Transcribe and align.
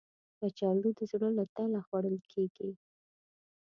کچالو 0.39 0.89
د 0.97 0.99
زړه 1.11 1.29
له 1.37 1.43
تله 1.55 1.79
خوړل 1.87 2.17
کېږي 2.31 2.69